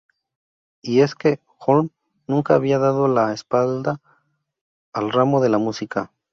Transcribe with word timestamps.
Y 0.81 1.01
es 1.01 1.13
que 1.13 1.39
Holm 1.59 1.91
nunca 2.25 2.55
había 2.55 2.79
dado 2.79 3.07
la 3.07 3.33
espalda 3.33 4.01
al 4.93 5.11
ramo 5.11 5.41
de 5.41 5.49
la 5.49 5.59
música. 5.59 6.11